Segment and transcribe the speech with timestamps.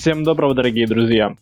[0.00, 1.34] Всем доброго, дорогие друзья.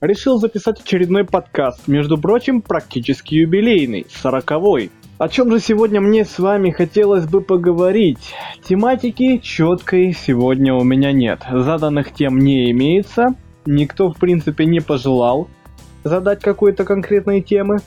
[0.00, 4.90] Решил записать очередной подкаст, между прочим, практически юбилейный, сороковой.
[5.18, 8.32] О чем же сегодня мне с вами хотелось бы поговорить?
[8.66, 11.42] Тематики четкой сегодня у меня нет.
[11.52, 13.34] Заданных тем не имеется.
[13.66, 15.48] Никто, в принципе, не пожелал
[16.02, 17.80] задать какой-то конкретной темы.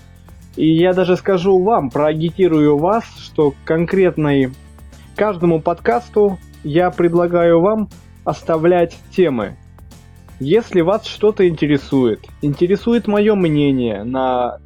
[0.56, 4.52] И я даже скажу вам, проагитирую вас, что конкретной
[5.16, 7.90] каждому подкасту я предлагаю вам
[8.26, 9.58] оставлять темы.
[10.40, 14.60] Если вас что-то интересует, интересует мое мнение на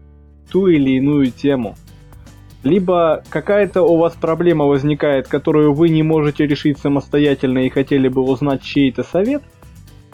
[0.51, 1.75] ту или иную тему,
[2.61, 8.21] либо какая-то у вас проблема возникает, которую вы не можете решить самостоятельно и хотели бы
[8.21, 9.41] узнать чей-то совет,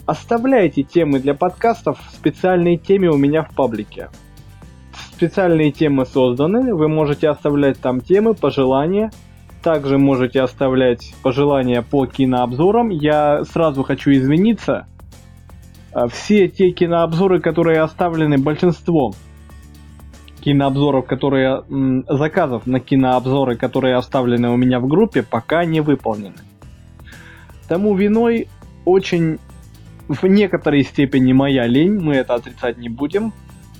[0.06, 4.08] оставляйте темы для подкастов в специальной теме у меня в паблике.
[5.14, 9.10] Специальные темы созданы, вы можете оставлять там темы, пожелания,
[9.62, 12.88] также можете оставлять пожелания по кинообзорам.
[12.88, 14.86] Я сразу хочу извиниться.
[15.92, 19.12] А, все те кинообзоры, которые оставлены большинством
[20.40, 21.64] кинообзоров, которые
[22.08, 26.36] заказов на кинообзоры, которые оставлены у меня в группе, пока не выполнены.
[27.68, 28.48] Тому виной
[28.84, 29.38] очень
[30.08, 33.34] в некоторой степени моя лень, мы это отрицать не будем,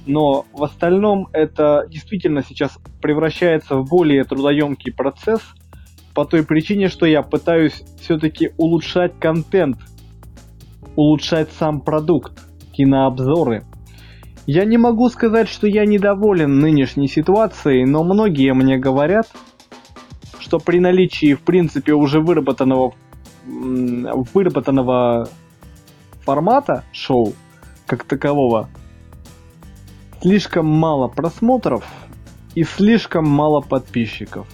[0.07, 5.41] но в остальном это действительно сейчас превращается в более трудоемкий процесс–
[6.15, 9.79] по той причине, что я пытаюсь все-таки улучшать контент,
[11.01, 12.33] улучшать сам продукт,
[12.73, 13.65] кинообзоры.
[14.47, 19.27] Я не могу сказать, что я недоволен нынешней ситуацией, но многие мне говорят,
[20.39, 22.93] что при наличии, в принципе, уже выработанного,
[23.47, 25.29] выработанного
[26.21, 27.33] формата шоу,
[27.87, 28.69] как такового,
[30.21, 31.85] слишком мало просмотров
[32.55, 34.47] и слишком мало подписчиков.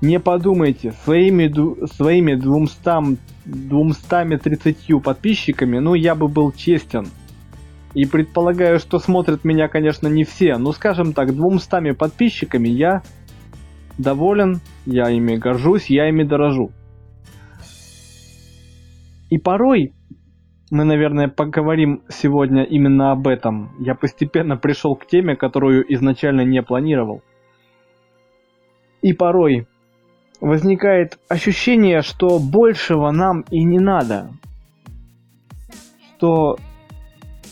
[0.00, 1.46] Не подумайте, своими,
[1.86, 3.16] своими 200,
[3.48, 7.08] 230 подписчиками, ну я бы был честен.
[7.94, 13.02] И предполагаю, что смотрят меня, конечно, не все, но скажем так, 200 подписчиками я
[13.96, 16.70] доволен, я ими горжусь, я ими дорожу.
[19.30, 19.94] И порой
[20.70, 23.70] мы, наверное, поговорим сегодня именно об этом.
[23.78, 27.22] Я постепенно пришел к теме, которую изначально не планировал.
[29.00, 29.66] И порой
[30.40, 34.30] возникает ощущение, что большего нам и не надо.
[36.16, 36.56] Что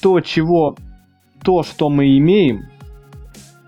[0.00, 0.76] то, чего,
[1.42, 2.68] то, что мы имеем,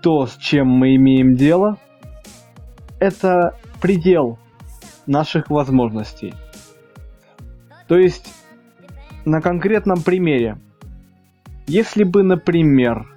[0.01, 1.77] то, с чем мы имеем дело,
[2.99, 4.39] это предел
[5.05, 6.33] наших возможностей.
[7.87, 8.33] То есть,
[9.25, 10.57] на конкретном примере,
[11.67, 13.07] если бы, например,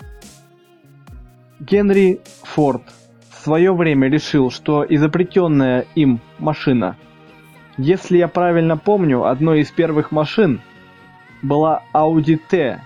[1.61, 2.83] Генри Форд–
[3.43, 6.97] свое время решил, что изобретенная им машина,
[7.77, 10.61] если я правильно помню, одной из первых машин
[11.43, 12.81] была Audi T,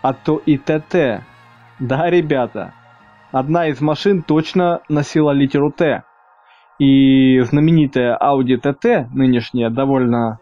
[0.00, 1.20] а то и TT.
[1.78, 2.72] Да, ребята,
[3.32, 6.04] одна из машин точно носила литеру Т.
[6.78, 10.38] И знаменитая Audi TT, нынешняя довольно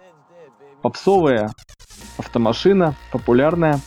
[0.82, 1.50] попсовая
[2.18, 3.80] автомашина, популярная,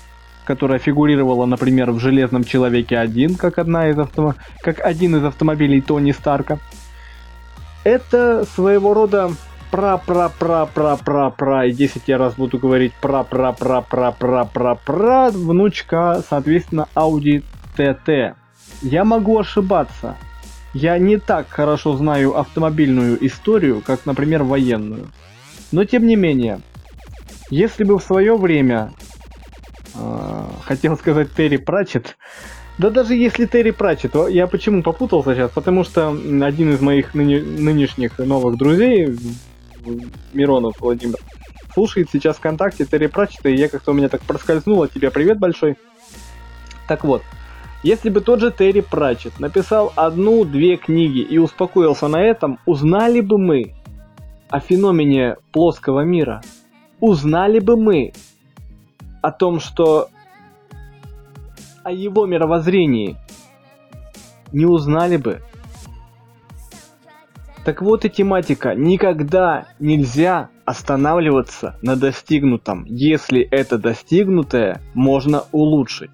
[0.46, 4.34] которая фигурировала, например, в «Железном человеке 1», как, одна из автом...
[4.62, 6.58] как один из автомобилей Тони Старка.
[7.84, 9.32] Это своего рода
[9.72, 17.44] пра-пра-пра-пра-пра-пра, и 10 я раз буду говорить пра-пра-пра-пра-пра-пра, внучка, соответственно, Audi
[17.76, 18.36] TT.
[18.84, 20.16] Я могу ошибаться.
[20.74, 25.08] Я не так хорошо знаю автомобильную историю, как, например, военную.
[25.72, 26.62] Но тем не менее,
[27.50, 28.92] если бы в свое время
[30.64, 32.18] хотел сказать Терри Пратчет.
[32.78, 35.52] Да даже если Терри Пратчет, я почему попутался сейчас?
[35.52, 39.16] Потому что один из моих ныне, нынешних новых друзей,
[40.34, 41.18] Миронов Владимир,
[41.74, 44.88] слушает сейчас ВКонтакте Терри Пратчета, и я как-то у меня так проскользнуло.
[44.88, 45.76] Тебе привет большой.
[46.88, 47.22] Так вот,
[47.84, 53.38] если бы тот же Терри Пратчет написал одну-две книги и успокоился на этом, узнали бы
[53.38, 53.76] мы
[54.50, 56.42] о феномене плоского мира.
[57.00, 58.14] Узнали бы мы
[59.24, 60.10] о том, что
[61.84, 63.16] о его мировоззрении
[64.52, 65.42] не узнали бы.
[67.64, 68.76] Так вот и тематика.
[68.76, 76.12] Никогда нельзя останавливаться на достигнутом, если это достигнутое можно улучшить.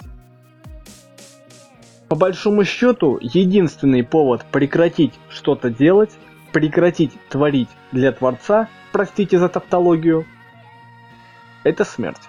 [2.09, 6.11] По большому счету, единственный повод прекратить что-то делать,
[6.51, 10.25] прекратить творить для Творца, простите за тавтологию,
[11.63, 12.28] это смерть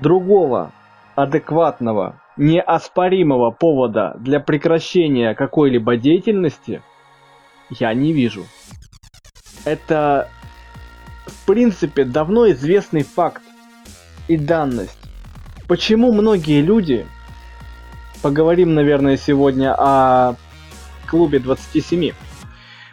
[0.00, 0.72] другого
[1.14, 6.82] адекватного, неоспоримого повода для прекращения какой-либо деятельности
[7.68, 8.46] я не вижу.
[9.64, 10.28] Это
[11.26, 13.42] в принципе давно известный факт
[14.28, 14.98] и данность.
[15.68, 17.06] Почему многие люди,
[18.22, 20.36] поговорим, наверное, сегодня о
[21.06, 22.12] клубе 27,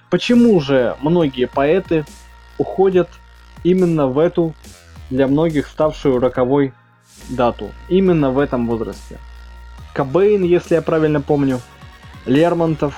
[0.10, 2.06] почему же многие поэты
[2.58, 3.10] уходят
[3.64, 4.54] именно в эту,
[5.10, 6.74] для многих ставшую роковой
[7.30, 9.20] дату, именно в этом возрасте.
[9.94, 11.60] Кобейн, если я правильно помню,
[12.26, 12.96] Лермонтов,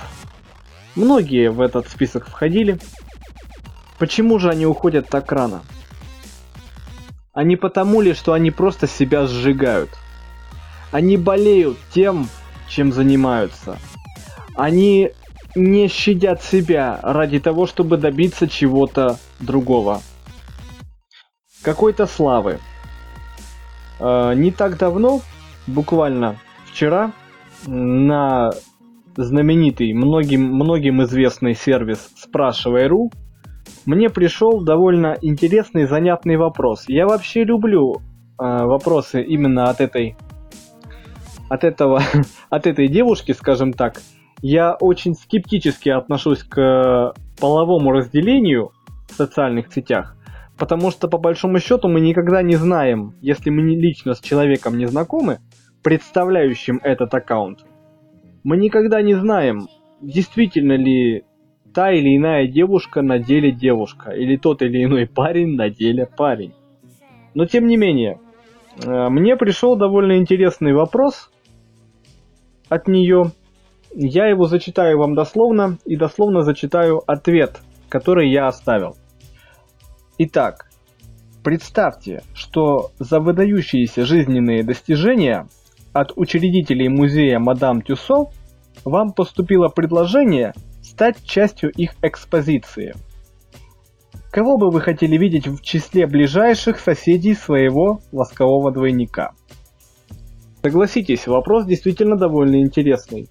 [0.96, 2.80] многие в этот список входили.
[3.98, 5.62] Почему же они уходят так рано?
[7.34, 9.92] А не потому ли, что они просто себя сжигают?
[10.92, 12.28] Они болеют тем,
[12.68, 13.78] чем занимаются.
[14.56, 15.12] Они
[15.56, 20.02] не щадят себя ради того, чтобы добиться чего-то другого.
[21.62, 22.60] Какой-то славы.
[24.00, 25.22] Э, не так давно,
[25.68, 27.12] буквально вчера,
[27.68, 28.52] на
[29.16, 33.12] знаменитый, многим, многим известный сервис Спрашивай.ру
[33.86, 36.86] мне пришел довольно интересный, занятный вопрос.
[36.88, 38.00] Я вообще люблю э,
[38.38, 40.16] вопросы именно от этой,
[41.50, 42.02] от этого,
[42.50, 44.02] от этой девушки, скажем так.
[44.42, 48.72] Я очень скептически отношусь к половому разделению
[49.10, 50.16] в социальных сетях,
[50.60, 54.78] потому что по большому счету мы никогда не знаем, если мы не лично с человеком
[54.78, 55.40] не знакомы,
[55.82, 57.60] представляющим этот аккаунт,
[58.44, 59.68] мы никогда не знаем,
[60.02, 61.24] действительно ли
[61.74, 66.54] та или иная девушка на деле девушка, или тот или иной парень на деле парень.
[67.34, 68.20] Но тем не менее,
[68.84, 71.32] э, мне пришел довольно интересный вопрос
[72.68, 73.32] от нее.
[73.94, 78.96] Я его зачитаю вам дословно и дословно зачитаю ответ, который я оставил.
[80.22, 80.70] Итак,
[81.46, 85.48] представьте, что за выдающиеся жизненные достижения
[85.94, 88.26] от учредителей музея Мадам Тюсо
[88.84, 92.96] вам поступило предложение– стать частью их экспозиции.
[94.30, 99.32] Кого бы вы хотели видеть в числе ближайших соседей своего воскового двойника?
[100.62, 103.30] Согласитесь, вопрос действительно довольно интересный.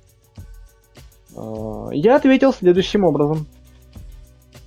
[1.36, 3.46] А, я ответил следующим образом.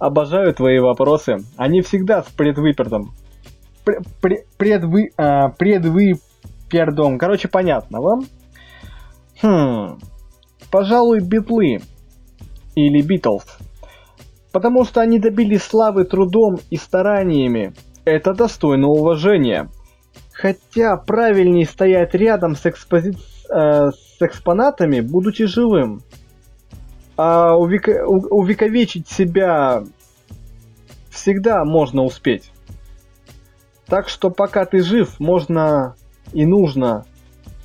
[0.01, 1.37] Обожаю твои вопросы.
[1.57, 3.13] Они всегда с предвыпердом.
[3.85, 4.01] Пр
[4.57, 5.11] предвы...
[5.15, 7.19] А, предвыпердом.
[7.19, 8.21] Короче, понятно вам?
[9.43, 9.99] Хм.
[10.71, 11.81] Пожалуй, битлы
[12.73, 13.45] или Beatles.
[14.51, 17.73] Потому что они добились славы трудом и стараниями.
[18.03, 19.69] Это достойно уважения.
[20.33, 23.13] Хотя правильнее стоять рядом с, экспози...
[23.53, 26.01] э, с экспонатами, будучи живым.
[27.23, 28.03] А увека...
[28.07, 29.83] увековечить себя
[31.11, 32.51] всегда можно успеть.
[33.85, 35.95] Так что пока ты жив, можно
[36.33, 37.05] и нужно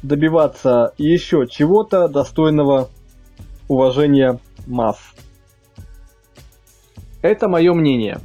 [0.02, 2.90] добиваться еще чего-то достойного
[3.66, 4.98] уважения масс.
[7.22, 8.18] Это мое мнение.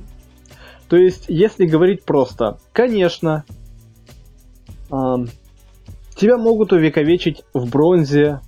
[0.89, 3.45] То есть, если говорить просто, конечно,
[4.91, 4.95] э,
[6.13, 8.41] тебя могут увековечить в бронзе,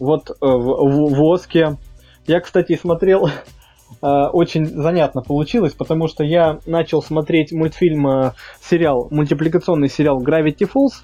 [0.00, 1.76] вот э, в, в воске.
[2.26, 8.32] Я, кстати, смотрел, э, очень занятно получилось, потому что я начал смотреть мультфильм, э,
[8.62, 11.02] сериал, мультипликационный сериал Gravity Falls.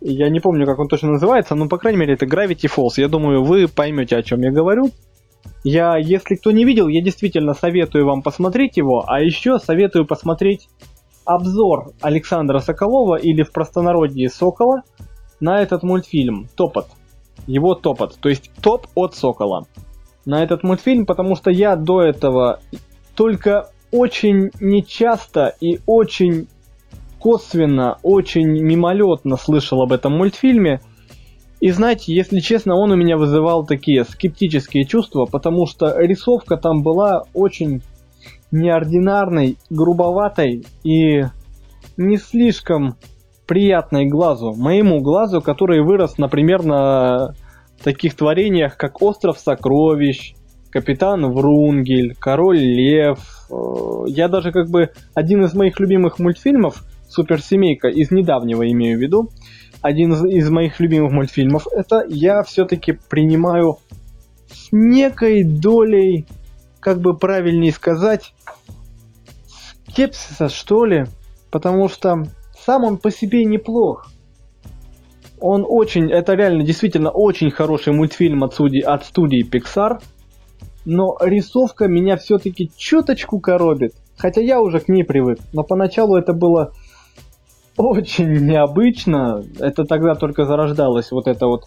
[0.00, 2.94] Я не помню, как он точно называется, но, по крайней мере, это Gravity Falls.
[2.96, 4.90] Я думаю, вы поймете, о чем я говорю.
[5.62, 10.68] Я, если кто не видел, я действительно советую вам посмотреть его, а еще советую посмотреть
[11.24, 14.82] обзор Александра Соколова или в простонародье Сокола
[15.38, 16.88] на этот мультфильм «Топот».
[17.46, 19.66] Его «Топот», то есть топ от Сокола.
[20.24, 22.60] На этот мультфильм, потому что я до этого
[23.14, 26.48] только очень нечасто и очень
[27.18, 30.80] косвенно, очень мимолетно слышал об этом мультфильме–
[31.60, 36.82] и знаете, если честно, он у меня вызывал такие скептические чувства, потому что рисовка там
[36.82, 37.82] была очень
[38.50, 41.24] неординарной, грубоватой и
[41.98, 42.96] не слишком
[43.46, 44.54] приятной глазу.
[44.54, 47.34] Моему глазу, который вырос, например, на
[47.82, 50.34] таких творениях, как «Остров сокровищ»,
[50.70, 53.18] «Капитан Врунгель», «Король Лев».
[53.50, 53.54] Э,
[54.06, 59.30] я даже как бы один из моих любимых мультфильмов «Суперсемейка» из недавнего имею в виду,
[59.82, 63.78] один из, из моих любимых мультфильмов, это я все-таки принимаю
[64.52, 66.26] с некой долей,
[66.80, 68.34] как бы правильнее сказать,
[69.88, 71.06] скепсиса, что ли,
[71.50, 72.24] потому что
[72.64, 74.10] сам он по себе неплох.
[75.40, 80.02] Он очень, это реально действительно очень хороший мультфильм от, студии, от студии Pixar,
[80.84, 83.94] но рисовка меня все-таки чуточку коробит.
[84.16, 86.72] Хотя я уже к ней привык, но поначалу это было
[87.76, 89.42] очень необычно.
[89.58, 91.64] Это тогда только зарождалось вот это вот,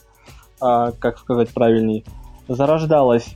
[0.62, 2.06] а, как сказать правильней,
[2.48, 3.36] зарождалось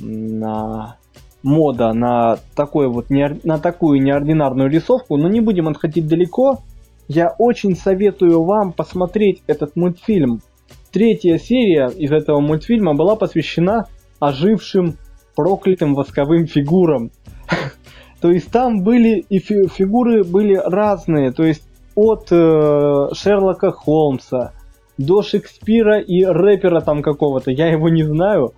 [0.00, 0.96] на
[1.44, 6.60] мода на, такой вот, на такую неординарную рисовку, но не будем отходить далеко.
[7.08, 10.40] Я очень советую вам посмотреть этот мультфильм.
[10.90, 13.86] Третья серия из этого мультфильма была посвящена
[14.20, 14.96] ожившим
[15.34, 17.10] проклятым восковым фигурам.
[18.20, 24.52] То есть там были и фигуры были разные, то есть от э, Шерлока Холмса
[24.96, 28.54] до Шекспира и рэпера там какого-то, я его не знаю.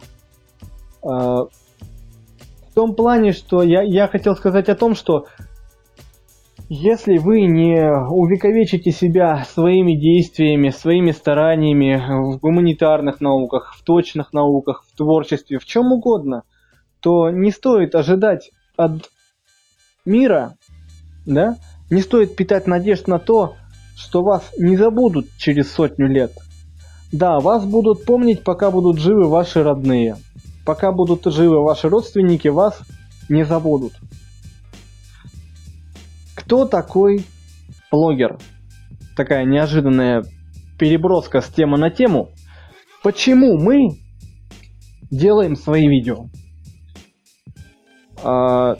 [1.03, 5.27] Э, в том плане, что я, я хотел сказать о том, что
[6.69, 14.85] если вы не увековечите себя своими действиями, своими стараниями в гуманитарных науках, в точных науках,
[14.85, 16.43] в творчестве, в чем угодно,
[17.01, 19.11] то не стоит ожидать от
[20.05, 20.57] мира,
[21.25, 21.57] да,
[21.89, 23.55] не стоит питать надежд на то,
[23.97, 26.33] что вас не забудут через сотню лет.
[27.13, 30.17] Да, вас будут помнить, пока будут живы ваши родные.
[30.65, 32.81] Пока будут живы ваши родственники, вас
[33.29, 33.93] не забудут.
[36.47, 37.25] Кто такой
[37.91, 38.39] блогер?
[39.17, 40.23] Такая неожиданная
[40.79, 42.31] переброска с темы на тему.
[43.03, 43.99] Почему мы
[45.11, 46.27] делаем свои видео?
[48.23, 48.77] А,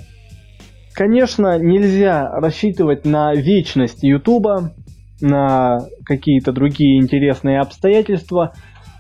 [0.95, 4.73] конечно, нельзя рассчитывать на вечность Ютуба,
[5.21, 8.53] на какие-то другие интересные обстоятельства,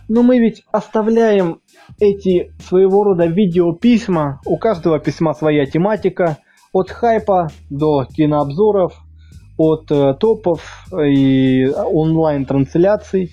[0.08, 1.60] но мы ведь оставляем
[2.00, 6.38] эти своего рода видеописьма, у каждого письма своя тематика,
[6.78, 8.92] от хайпа до кинообзоров,
[9.56, 13.32] от э, топов и онлайн-трансляций.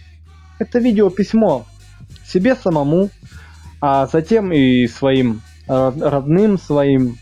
[0.59, 1.65] Это видеописьмо
[2.25, 3.09] себе самому,
[3.81, 7.17] а затем и своим э, родным, своим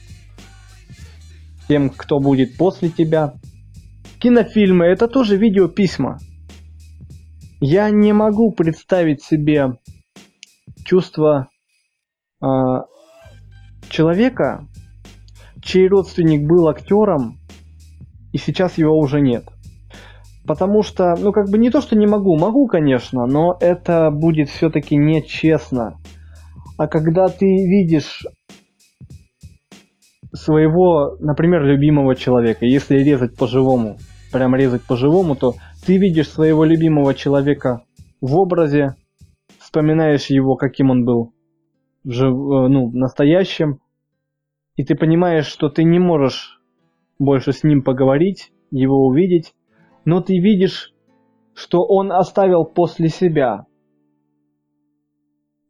[1.68, 3.34] тем, кто будет после тебя.
[4.20, 6.20] Кинофильмы это тоже видеописьма.
[7.60, 9.80] Я не могу представить себе
[10.86, 11.50] чувство
[12.44, 12.46] э,
[13.90, 14.68] человека,
[15.62, 17.38] чей родственник был актером,
[18.32, 19.46] и сейчас его уже нет.
[20.46, 24.50] Потому что, ну как бы не то, что не могу, могу, конечно, но это будет
[24.50, 25.98] все-таки нечестно.
[26.78, 28.26] А когда ты видишь
[30.34, 33.98] своего, например, любимого человека, если резать по-живому,
[34.32, 37.84] прям резать по-живому, то ты видишь своего любимого человека
[38.22, 38.96] в образе,
[39.60, 41.34] вспоминаешь его, каким он был
[42.04, 42.34] жив...
[42.34, 43.80] Э, ну, настоящем,
[44.76, 46.60] и ты понимаешь, что ты не можешь
[47.20, 49.54] больше с ним поговорить, его увидеть,
[50.06, 50.94] но ты видишь,
[51.54, 53.66] что он оставил после себя.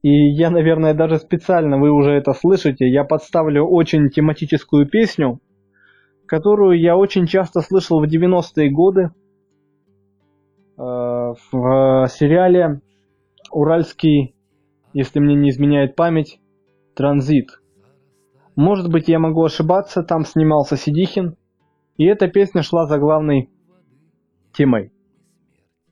[0.04, 5.40] И я, наверное, даже специально, вы уже это слышите, я подставлю очень тематическую песню,
[6.26, 9.10] которую я очень часто слышал в 90-е годы
[10.78, 12.82] э, в сериале
[13.52, 14.34] «Уральский,
[14.94, 16.40] если мне не изменяет память,
[16.96, 17.61] транзит».
[18.56, 21.36] Может быть, я могу ошибаться, там снимался Сидихин,
[21.98, 23.50] и эта песня шла за главной
[24.54, 24.92] темой.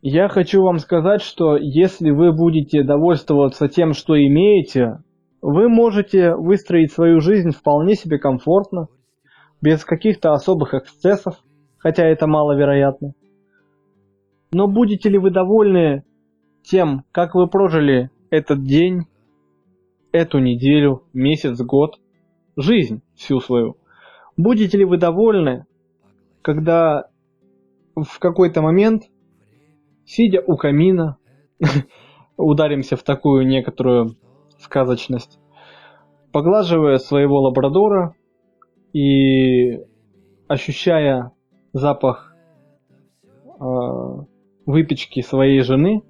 [0.01, 4.99] Я хочу вам сказать, что если вы будете довольствоваться тем, что имеете,
[5.41, 8.87] вы можете выстроить свою жизнь вполне себе комфортно,
[9.61, 11.35] без каких-то особых эксцессов,
[11.77, 13.13] хотя это маловероятно.
[14.51, 16.03] Но будете ли вы довольны
[16.63, 19.05] тем, как вы прожили этот день,
[20.11, 21.95] эту неделю, месяц, год–
[22.59, 23.77] жизнь всю свою.
[24.37, 25.65] Будете ли вы довольны,
[26.41, 27.05] когда
[27.95, 29.03] в какой-то момент,
[30.05, 31.17] сидя у камина,
[32.37, 34.17] ударимся в такую некоторую
[34.59, 35.39] сказочность,
[36.31, 38.15] поглаживая своего лабрадора
[38.93, 39.79] и
[40.47, 41.31] ощущая
[41.73, 42.35] запах
[43.45, 43.49] э,
[44.65, 46.03] выпечки своей жены,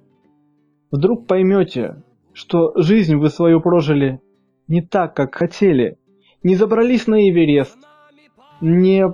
[0.90, 2.02] вдруг поймете,
[2.32, 4.20] что жизнь вы свою прожили
[4.66, 5.98] не так, как хотели,
[6.42, 7.78] не забрались на Эверест,
[8.60, 9.04] не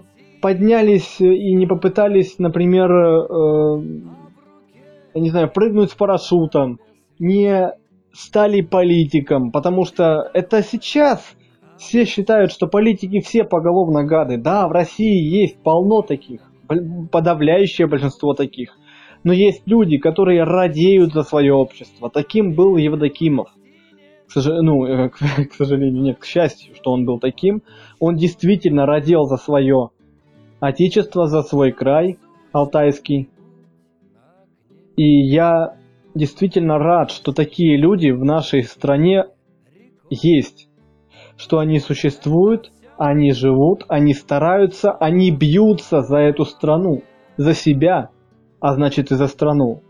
[0.41, 3.83] поднялись и не попытались, например, э,
[5.15, 6.79] я не знаю, прыгнуть с парашютом,
[7.19, 7.73] не
[8.13, 11.37] стали политиком, потому что это сейчас
[11.79, 14.39] все считают, что политики все поголовно гады.
[14.39, 16.41] Да, в России есть полно таких,
[17.11, 18.77] подавляющее большинство таких.
[19.25, 22.09] Но есть люди, которые радеют за свое общество.
[22.11, 23.49] Таким был Евдокимов
[24.35, 25.19] ну, э, к,
[25.51, 27.63] к сожалению, нет, к счастью, что он был таким,
[28.01, 29.91] он действительно родил за свое
[30.61, 32.19] отечество, за свой край
[32.53, 33.31] алтайский.
[34.97, 35.77] И я
[36.15, 39.27] действительно рад, что такие люди в нашей стране
[40.09, 40.69] есть,
[41.37, 47.03] что они существуют, они живут, они стараются, они бьются за эту страну,
[47.37, 48.11] за себя,
[48.61, 49.83] а значит и за страну.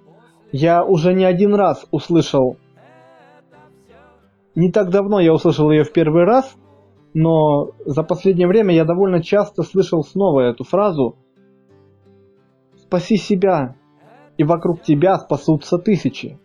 [0.50, 2.57] Я уже не один раз услышал
[4.57, 6.57] не так давно я услышал ее в первый раз,
[7.15, 11.17] но за последнее время я довольно часто слышал снова эту фразу
[12.77, 13.77] «Спаси себя,
[14.39, 16.39] и вокруг тебя спасутся тысячи».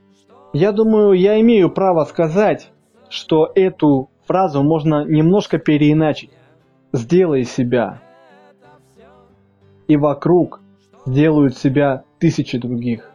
[0.54, 2.74] Я думаю, я имею право сказать,
[3.08, 6.32] что эту фразу можно немножко переиначить.
[6.92, 8.02] Сделай себя.
[9.88, 10.60] И вокруг
[11.06, 13.10] сделают себя тысячи других.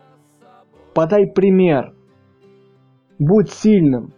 [0.95, 1.93] Подай пример.
[3.19, 4.15] Будь сильным.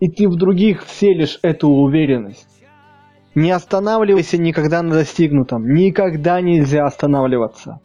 [0.00, 2.48] И ты в других вселишь эту уверенность.
[3.34, 5.72] Не останавливайся никогда на достигнутом.
[5.74, 7.80] Никогда нельзя останавливаться.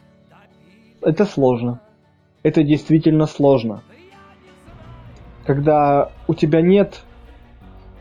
[1.01, 1.81] Это сложно.
[2.41, 3.83] Это действительно сложно.
[5.45, 7.03] Когда у тебя нет...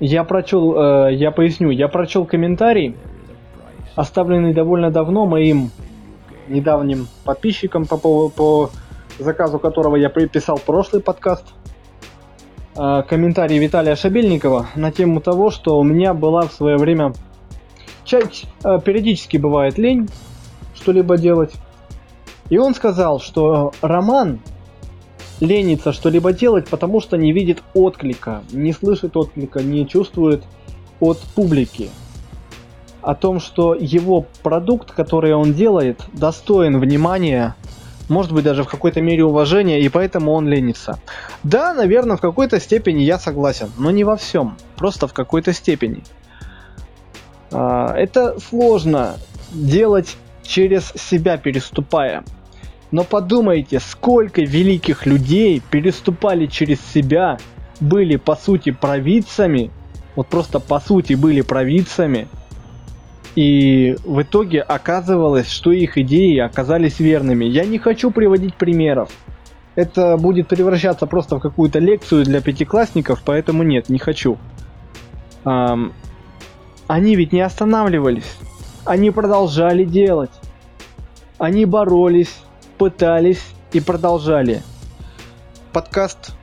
[0.00, 2.96] Я прочел, э, я поясню, я прочел комментарий,
[3.94, 5.70] оставленный довольно давно моим
[6.48, 8.70] недавним подписчиком по, по, по
[9.18, 11.54] заказу которого я приписал прошлый подкаст.
[12.76, 17.12] Э, комментарий Виталия Шабельникова на тему того, что у меня была в свое время...
[18.04, 20.08] Чать, э, периодически бывает лень
[20.74, 21.52] что-либо делать.
[22.50, 24.40] И он сказал, что роман
[25.40, 30.42] ленится что-либо делать, потому что не видит отклика, не слышит отклика, не чувствует
[31.00, 31.88] от публики
[33.00, 37.54] о том, что его продукт, который он делает, достоин внимания,
[38.08, 40.98] может быть даже в какой-то мере уважения, и поэтому он ленится.
[41.42, 46.02] Да, наверное, в какой-то степени я согласен, но не во всем, просто в какой-то степени.
[47.52, 49.16] А, это сложно
[49.52, 52.24] делать через себя переступая.
[52.90, 57.38] Но подумайте, сколько великих людей переступали через себя,
[57.80, 59.70] были по сути провидцами,
[60.14, 62.28] вот просто по сути были провидцами,
[63.34, 67.44] и в итоге оказывалось, что их идеи оказались верными.
[67.44, 69.10] Я не хочу приводить примеров.
[69.74, 74.38] Это будет превращаться просто в какую-то лекцию для пятиклассников, поэтому нет, не хочу.
[75.44, 75.92] Эм,
[76.86, 78.36] они ведь не останавливались.
[78.84, 80.30] Они продолжали делать.
[81.38, 82.34] Они боролись,
[82.78, 84.62] пытались и продолжали.
[85.72, 86.34] Подкаст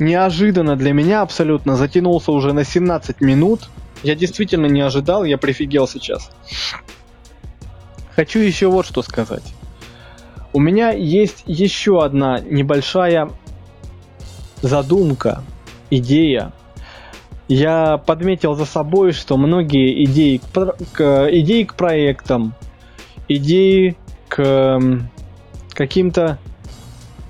[0.00, 3.68] неожиданно для меня абсолютно затянулся уже на 17 минут.
[4.06, 6.30] Я действительно не ожидал, я прифигел сейчас.
[8.14, 9.42] Хочу еще вот что сказать.
[10.52, 13.30] У меня есть еще одна небольшая
[14.62, 15.42] задумка,
[15.90, 16.52] идея.
[17.48, 22.54] Я подметил за собой, что многие идеи к, к, идеи к проектам,
[23.26, 23.96] идеи
[24.28, 24.80] к
[25.70, 26.38] каким-то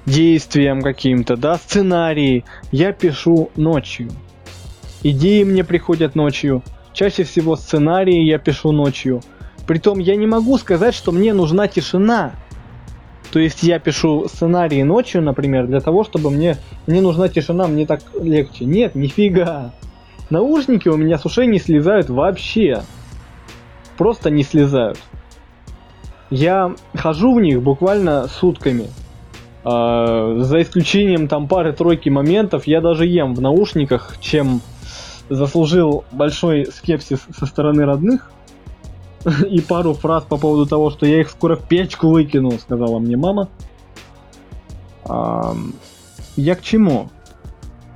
[0.05, 4.11] действиям каким-то, да, сценарии я пишу ночью.
[5.03, 6.63] Идеи мне приходят ночью.
[6.93, 9.21] Чаще всего сценарии я пишу ночью.
[9.67, 12.33] Притом я не могу сказать, что мне нужна тишина.
[13.33, 16.57] То есть я пишу сценарии ночью, например, для того, чтобы мне,
[16.87, 18.65] мне нужна тишина, мне так легче.
[18.65, 19.73] Нет, нифига.
[20.31, 22.83] Наушники у меня с ушей не слезают вообще.
[23.99, 24.99] Просто не слезают.
[26.31, 28.89] Я хожу в них буквально сутками.
[29.65, 34.61] Uh, за исключением там пары-тройки моментов, я даже ем в наушниках, чем
[35.29, 38.31] заслужил большой скепсис со стороны родных.
[39.51, 43.17] И пару фраз по поводу того, что я их скоро в печку выкину, сказала мне
[43.17, 43.49] мама.
[46.37, 47.09] Я к чему?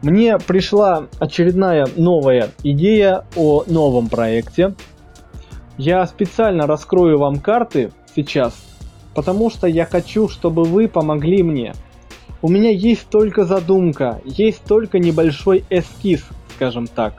[0.03, 4.75] Мне пришла очередная новая идея о новом проекте.
[5.77, 8.55] Я специально раскрою вам карты сейчас,
[9.15, 11.75] потому что я хочу, чтобы вы помогли мне.
[12.43, 16.25] У меня есть только задумка, есть только небольшой эскиз,
[16.61, 17.15] скажем так,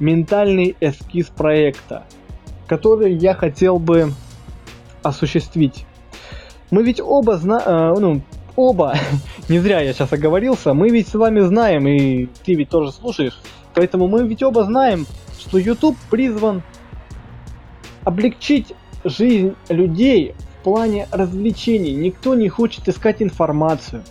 [0.00, 2.02] ментальный эскиз проекта,
[2.66, 4.12] который я хотел бы
[5.02, 5.86] осуществить.
[6.70, 8.20] Мы ведь оба знаем, э, ну,
[8.54, 8.94] оба,
[9.48, 13.40] не зря я сейчас оговорился, мы ведь с вами знаем, и ты ведь тоже слушаешь,
[13.72, 15.06] поэтому мы ведь оба знаем,
[15.40, 16.62] что YouTube призван
[18.04, 18.74] облегчить
[19.04, 21.94] жизнь людей в плане развлечений.
[21.94, 24.02] Никто не хочет искать информацию.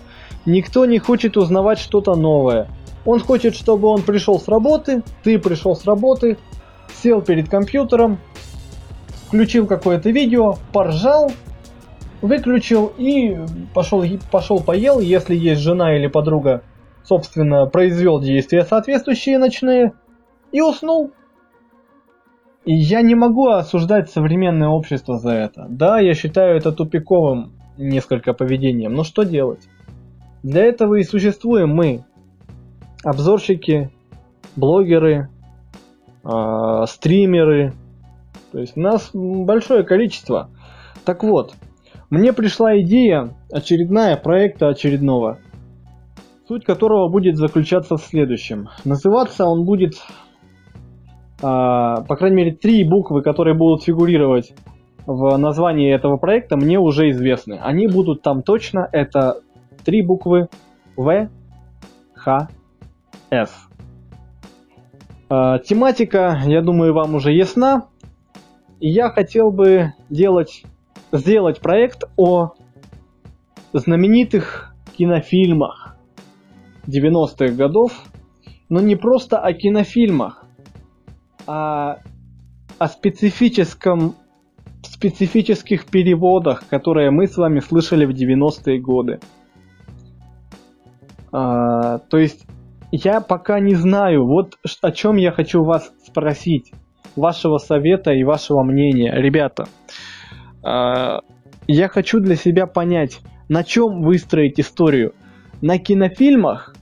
[0.47, 2.67] Никто не хочет узнавать что-то новое.
[3.05, 6.37] Он хочет, чтобы он пришел с работы, ты пришел с работы,
[7.01, 8.19] сел перед компьютером,
[9.27, 11.31] включил какое-то видео, поржал,
[12.21, 13.37] выключил и
[13.73, 14.99] пошел, пошел поел.
[14.99, 16.63] Если есть жена или подруга,
[17.03, 19.93] собственно, произвел действия соответствующие ночные
[20.51, 21.11] и уснул.
[22.63, 25.65] И я не могу осуждать современное общество за это.
[25.67, 29.67] Да, я считаю это тупиковым несколько поведением, но что делать?
[30.43, 32.05] Для этого и существуем мы.
[33.03, 33.91] Обзорщики,
[34.55, 35.29] блогеры,
[36.23, 37.73] э, стримеры.
[38.51, 40.49] То есть нас большое количество.
[41.05, 41.53] Так вот,
[42.09, 45.39] мне пришла идея очередная проекта очередного,
[46.47, 48.69] суть которого будет заключаться в следующем.
[48.83, 49.95] Называться он будет
[51.41, 54.53] а, по крайней мере, три буквы, которые будут фигурировать
[55.05, 57.59] в названии этого проекта, мне уже известны.
[57.61, 58.87] Они будут там точно.
[58.91, 59.39] Это
[59.83, 60.49] три буквы
[60.95, 61.29] В,
[62.13, 62.49] Х,
[63.31, 63.49] С.
[65.29, 67.87] А, тематика, я думаю, вам уже ясна.
[68.81, 70.63] Я хотел бы делать,
[71.13, 72.53] сделать проект о
[73.71, 75.95] знаменитых кинофильмах
[76.87, 77.93] 90-х годов,
[78.67, 80.43] но не просто о кинофильмах,
[81.47, 81.99] а
[82.79, 84.15] о специфическом
[84.83, 89.19] специфических переводах, которые мы с вами слышали в 90-е годы.
[91.31, 92.45] А, то есть
[92.91, 96.71] я пока не знаю, вот о чем я хочу вас спросить,
[97.15, 99.13] вашего совета и вашего мнения.
[99.15, 99.67] Ребята,
[100.63, 101.21] а,
[101.67, 105.13] я хочу для себя понять, на чем выстроить историю.
[105.61, 106.75] На кинофильмах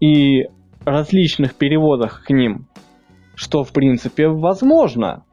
[0.00, 0.46] и
[0.84, 2.66] различных переводах к ним,
[3.34, 5.24] что в принципе возможно.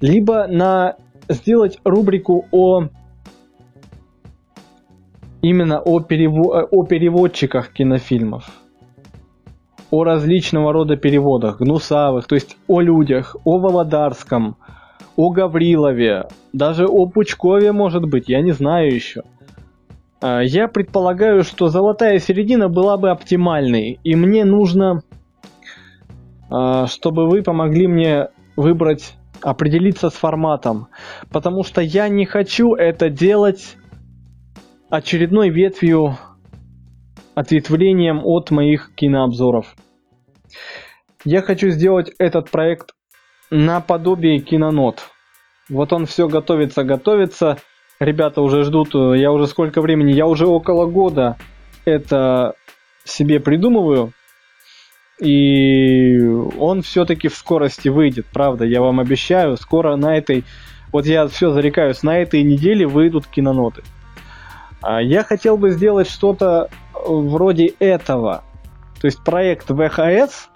[0.00, 0.96] Либо на
[1.28, 2.88] сделать рубрику о
[5.42, 6.68] именно о, перево...
[6.70, 8.50] о переводчиках кинофильмов,
[9.90, 14.56] о различного рода переводах, гнусавых, то есть о людях, о Володарском,
[15.16, 19.22] о Гаврилове, даже о Пучкове, может быть, я не знаю еще–
[20.20, 25.02] а, я предполагаю, что золотая середина была бы оптимальной, и мне нужно,
[26.50, 30.88] а, чтобы вы помогли мне выбрать, определиться с форматом,
[31.30, 33.76] потому что я не хочу это делать
[34.88, 36.16] очередной ветвью,
[37.36, 39.76] ответвлением от моих кинообзоров.
[41.24, 42.94] Я хочу сделать этот проект
[43.50, 45.04] наподобие кинонот.
[45.68, 47.58] Вот он все готовится, готовится,
[48.00, 51.36] ребята уже ждут, э, я уже сколько времени, я уже около года
[51.84, 52.54] это
[53.04, 54.12] себе придумываю,
[55.20, 56.18] и
[56.58, 60.44] он все-таки в скорости выйдет, правда, я вам обещаю, скоро на этой,
[60.92, 63.82] вот я все зарекаюсь, на этой неделе выйдут киноноты.
[64.80, 66.70] А я хотел бы сделать что-то
[67.06, 68.44] вроде этого,
[69.00, 70.48] то есть проект ВХС,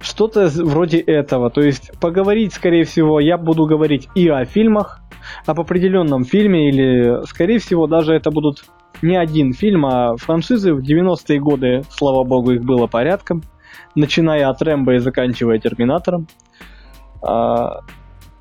[0.00, 5.00] что-то вроде этого, то есть поговорить, скорее всего, я буду говорить и о фильмах,
[5.46, 8.64] об определенном фильме, или, скорее всего, даже это будут
[9.02, 13.42] не один фильм, а франшизы в 90-е годы, слава богу, их было порядком,
[13.94, 16.26] начиная от Рэмбо и заканчивая Терминатором.
[17.22, 17.80] А,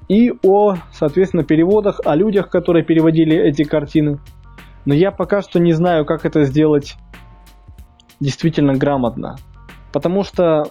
[0.08, 4.20] и о, соответственно, переводах, о людях, которые переводили эти картины.
[4.86, 6.96] Но я пока что не знаю, как это сделать
[8.20, 9.38] действительно грамотно.
[9.92, 10.66] Потому что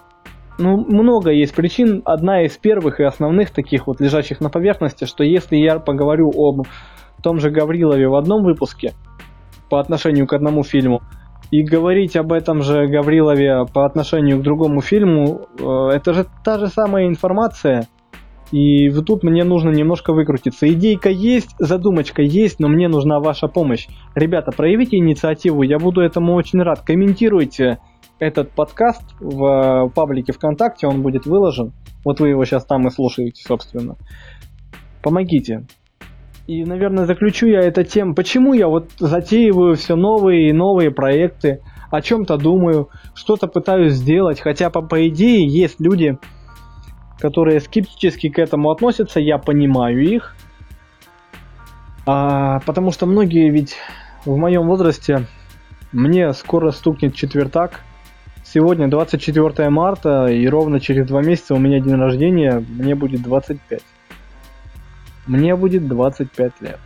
[0.59, 2.03] ну, много есть причин.
[2.05, 6.67] Одна из первых и основных таких вот лежащих на поверхности, что если я поговорю об
[7.23, 8.93] том же Гаврилове в одном выпуске
[9.71, 11.03] по отношению к одному фильму,
[11.51, 16.59] и говорить об этом же Гаврилове по отношению к другому фильму, э, это же та
[16.59, 17.89] же самая информация.
[18.53, 20.69] И вот тут мне нужно немножко выкрутиться.
[20.69, 23.89] Идейка есть, задумочка есть, но мне нужна ваша помощь.
[24.15, 26.83] Ребята, проявите инициативу, я буду этому очень рад.
[26.83, 27.79] Комментируйте,
[28.19, 31.73] этот подкаст в э, паблике ВКонтакте, он будет выложен.
[32.05, 33.97] Вот вы его сейчас там и слушаете, собственно.
[35.03, 35.67] Помогите.
[36.47, 41.63] И, наверное, заключу я это тем, почему я вот затеиваю все новые и новые проекты,
[41.91, 46.19] о чем-то думаю, что-то пытаюсь сделать, хотя по, по идее есть люди,
[47.23, 50.35] которые скептически к этому относятся, я понимаю их,
[52.05, 53.77] а, потому что многие ведь
[54.25, 55.27] в моем возрасте,
[55.93, 57.81] мне скоро стукнет четвертак,
[58.45, 63.81] Сегодня 24 марта, и ровно через два месяца у меня день рождения, мне будет 25.
[65.27, 66.79] Мне будет 25 лет.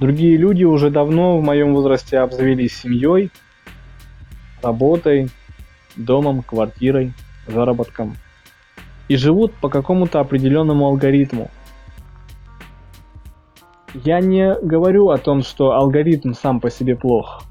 [0.00, 3.30] Другие люди уже давно в моем возрасте обзавелись семьей,
[4.62, 5.28] работой,
[5.94, 7.12] домом, квартирой,
[7.46, 8.16] заработком.
[9.12, 11.50] И живут по какому-то определенному алгоритму.
[13.92, 17.42] Я не говорю о том, что алгоритм сам по себе плох.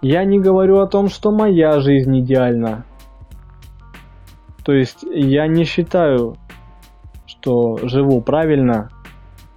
[0.00, 2.86] Я не говорю о том, что моя жизнь идеальна.
[4.64, 6.36] То есть я не считаю,
[7.26, 8.88] что живу правильно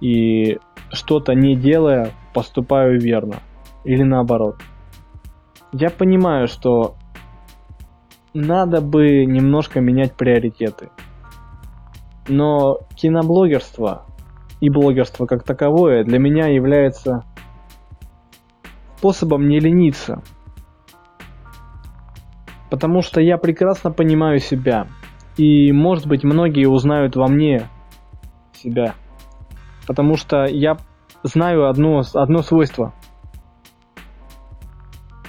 [0.02, 0.58] и
[0.92, 3.36] что-то не делая, поступаю верно.
[3.84, 4.56] Или наоборот.
[5.72, 6.96] Я понимаю, что
[8.34, 10.90] надо бы немножко менять приоритеты.
[12.28, 14.06] Но киноблогерство
[14.60, 17.24] и блогерство как таковое для меня является
[18.96, 20.22] способом не лениться–
[22.70, 24.86] Потому что я прекрасно понимаю себя.
[25.36, 27.68] И, может быть, многие узнают во мне
[28.52, 28.94] себя.
[29.86, 30.76] Потому что я
[31.22, 32.92] знаю одно, одно свойство.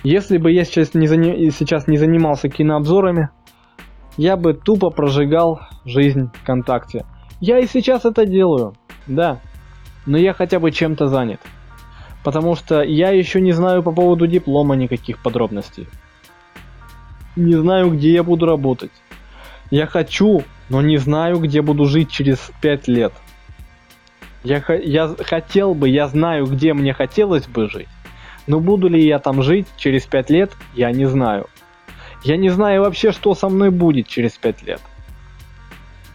[0.04, 1.34] Если бы я сейчас не, заня...
[1.52, 3.30] сейчас не занимался кинообзорами,
[4.18, 7.06] я бы тупо прожигал жизнь ВКонтакте.
[7.42, 8.76] Я и сейчас это делаю,
[9.08, 9.40] да.
[10.06, 11.40] Но я хотя бы чем-то занят.
[12.24, 15.88] Потому что я еще не знаю по поводу диплома никаких подробностей.
[17.36, 18.92] Не знаю, где я буду работать.
[19.72, 23.14] Я хочу, но не знаю, где буду жить через 5 лет.
[24.44, 27.90] Я, я хотел бы, я знаю, где мне хотелось бы жить.
[28.50, 31.46] Но буду ли я там жить через 5 лет, я не знаю.
[32.24, 34.82] Я не знаю вообще, что со мной будет через 5 лет.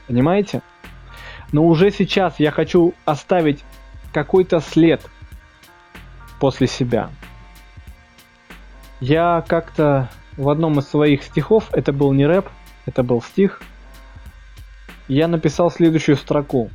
[0.08, 0.60] Понимаете?
[1.52, 3.62] Но уже сейчас я хочу оставить
[4.12, 5.00] какой-то след
[6.40, 7.08] после себя.
[8.98, 12.48] Я как-то в одном из своих стихов, это был не рэп,
[12.84, 13.62] это был стих,
[15.06, 16.68] я написал следующую строку.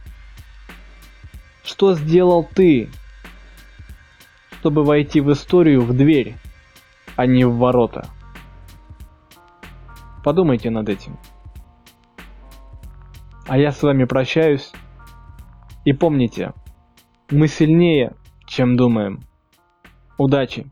[1.65, 2.89] Что сделал ты,
[4.59, 6.35] чтобы войти в историю в дверь,
[7.15, 8.07] а не в ворота?
[10.23, 11.17] Подумайте над этим.
[13.47, 14.71] А я с вами прощаюсь.
[15.85, 16.53] И помните,
[17.31, 19.21] мы сильнее, чем думаем.
[20.17, 20.69] Удачи!